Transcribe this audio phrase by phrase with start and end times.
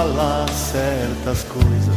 [0.00, 1.94] fala certas coisas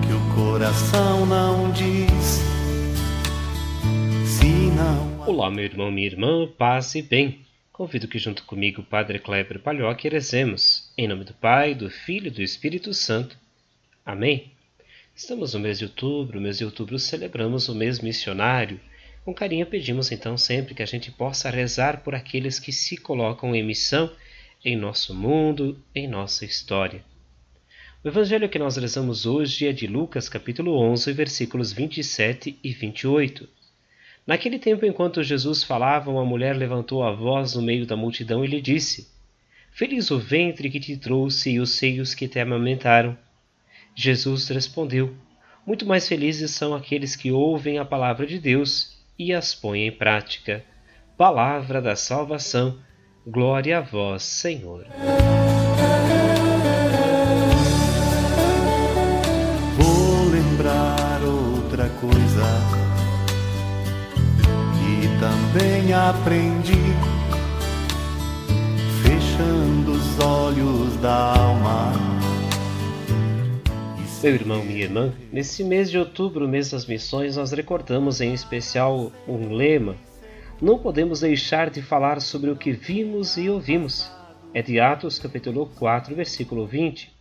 [0.00, 2.40] que o coração não diz.
[4.24, 5.28] Se não.
[5.28, 7.44] Olá, meu irmão, minha irmã, paz e bem.
[7.70, 10.90] Convido que junto comigo o Padre Kleber Palhoque rezemos.
[10.96, 13.36] Em nome do Pai, do Filho e do Espírito Santo.
[14.06, 14.52] Amém.
[15.14, 18.80] Estamos no mês de outubro, mês de outubro celebramos o mês missionário.
[19.22, 23.54] Com carinho pedimos então sempre que a gente possa rezar por aqueles que se colocam
[23.54, 24.10] em missão
[24.64, 27.04] em nosso mundo, em nossa história.
[28.02, 33.46] O evangelho que nós rezamos hoje é de Lucas, capítulo 11, versículos 27 e 28.
[34.26, 38.48] Naquele tempo, enquanto Jesus falava, uma mulher levantou a voz no meio da multidão e
[38.48, 39.08] lhe disse:
[39.70, 43.18] Feliz o ventre que te trouxe e os seios que te amamentaram.
[43.94, 45.14] Jesus respondeu:
[45.66, 49.92] Muito mais felizes são aqueles que ouvem a palavra de Deus e as põem em
[49.92, 50.64] prática.
[51.18, 52.78] Palavra da salvação.
[53.26, 54.84] Glória a vós, Senhor.
[59.78, 62.44] Vou lembrar outra coisa
[64.78, 66.72] que também aprendi,
[69.02, 72.14] fechando os olhos da alma
[74.24, 79.12] meu irmão, minha irmã, nesse mês de outubro, mês das missões, nós recordamos em especial
[79.28, 79.96] um lema.
[80.62, 84.08] Não podemos deixar de falar sobre o que vimos e ouvimos.
[84.52, 87.12] É de Atos, capítulo 4, versículo 20.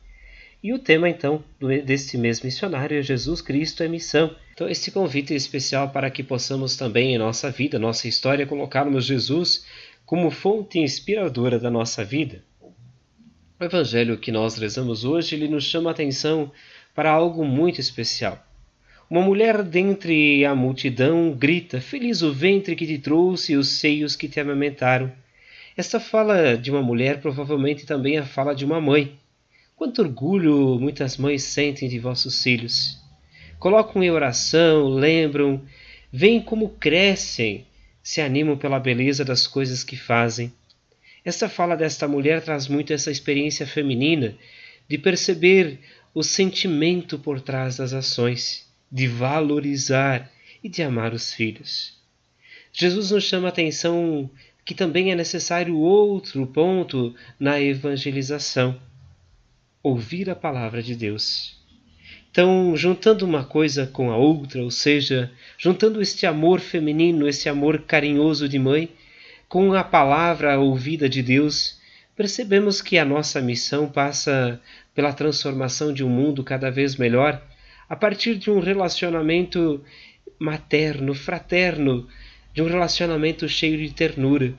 [0.61, 1.43] E o tema, então,
[1.83, 4.35] deste mês missionário é Jesus Cristo é missão.
[4.53, 9.03] Então, este convite é especial para que possamos também, em nossa vida, nossa história, colocarmos
[9.05, 9.65] Jesus
[10.05, 12.43] como fonte inspiradora da nossa vida.
[13.59, 16.51] O evangelho que nós rezamos hoje, ele nos chama a atenção
[16.93, 18.45] para algo muito especial.
[19.13, 24.15] Uma mulher dentre a multidão grita: Feliz o ventre que te trouxe e os seios
[24.15, 25.11] que te amamentaram.
[25.77, 29.15] Esta fala de uma mulher provavelmente também é a fala de uma mãe.
[29.75, 32.99] Quanto orgulho muitas mães sentem de vossos filhos.
[33.59, 35.61] Colocam em oração, lembram,
[36.11, 37.67] veem como crescem,
[38.01, 40.51] se animam pela beleza das coisas que fazem.
[41.23, 44.33] Esta fala desta mulher traz muito essa experiência feminina
[44.89, 45.81] de perceber
[46.15, 50.31] o sentimento por trás das ações, de valorizar
[50.63, 51.97] e de amar os filhos.
[52.71, 54.29] Jesus nos chama a atenção
[54.63, 58.79] que também é necessário outro ponto na evangelização:
[59.81, 61.57] ouvir a palavra de Deus.
[62.29, 67.81] Então, juntando uma coisa com a outra, ou seja, juntando este amor feminino, esse amor
[67.81, 68.89] carinhoso de mãe,
[69.49, 71.79] com a palavra ouvida de Deus,
[72.15, 74.59] percebemos que a nossa missão passa
[74.95, 77.41] pela transformação de um mundo cada vez melhor
[77.93, 79.79] a partir de um relacionamento
[80.39, 82.07] materno, fraterno,
[82.51, 84.51] de um relacionamento cheio de ternura,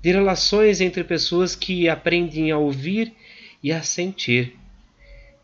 [0.00, 3.12] de relações entre pessoas que aprendem a ouvir
[3.62, 4.56] e a sentir.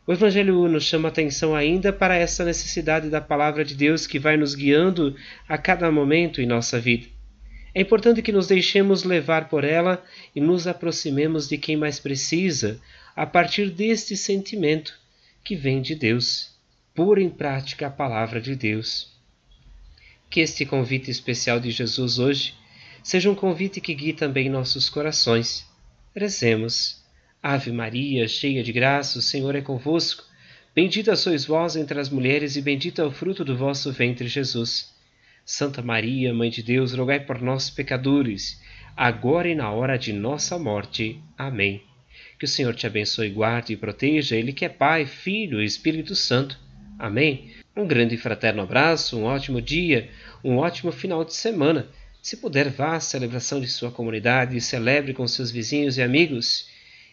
[0.07, 4.39] O Evangelho nos chama atenção ainda para essa necessidade da palavra de Deus que vai
[4.39, 5.15] nos guiando
[5.47, 7.09] a cada momento em nossa vida.
[7.75, 10.03] É importante que nos deixemos levar por ela
[10.35, 12.81] e nos aproximemos de quem mais precisa,
[13.15, 14.99] a partir deste sentimento
[15.45, 16.54] que vem de Deus,
[16.95, 19.13] pôr em prática a palavra de Deus.
[20.31, 22.55] Que este convite especial de Jesus hoje
[23.03, 25.67] seja um convite que guie também nossos corações.
[26.15, 27.03] Rezemos.
[27.43, 30.25] Ave Maria, cheia de graça, o Senhor é convosco.
[30.73, 34.95] Bendita sois vós entre as mulheres, e bendito é o fruto do vosso ventre, Jesus.
[35.45, 38.63] Santa Maria, Mãe de Deus, rogai por nós, pecadores,
[38.97, 41.21] agora e na hora de nossa morte.
[41.37, 41.83] Amém.
[42.39, 46.15] Que o Senhor te abençoe, guarde e proteja, Ele que é Pai, Filho e Espírito
[46.15, 46.64] Santo.
[46.99, 47.51] Amém.
[47.77, 50.09] Um grande e fraterno abraço, um ótimo dia,
[50.43, 51.89] um ótimo final de semana.
[52.23, 56.69] Se puder, vá à celebração de sua comunidade, celebre com seus vizinhos e amigos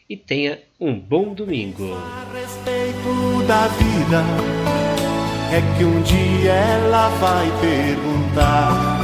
[0.09, 1.93] e tenha um bom domingo.
[1.93, 4.23] A respeito da vida
[5.51, 9.01] é que um dia ela vai perguntar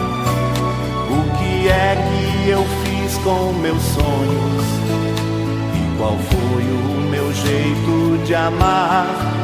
[1.09, 4.65] o que é que eu fiz com meus sonhos
[5.75, 9.37] e qual foi o meu jeito de amar.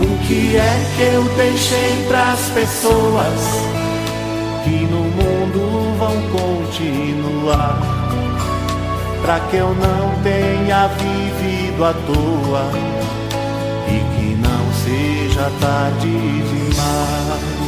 [0.00, 3.40] O que é que eu deixei pras pessoas
[4.64, 7.80] que no mundo vão continuar?
[9.22, 12.70] Pra que eu não tenha vivido à toa
[13.88, 17.63] e que não seja tarde demais.